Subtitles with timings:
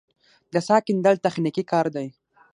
[0.53, 2.07] د څاه کیندل تخنیکي کار دی